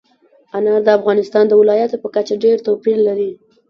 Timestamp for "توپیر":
2.67-2.97